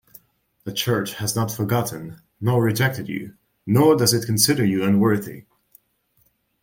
The 0.63 0.73
Church 0.73 1.13
has 1.17 1.35
not 1.35 1.51
forgotten 1.51 2.23
nor 2.39 2.63
rejected 2.63 3.07
you, 3.07 3.35
nor 3.67 3.95
does 3.95 4.15
it 4.15 4.25
consider 4.25 4.65
you 4.65 4.83
unworthy. 4.83 5.45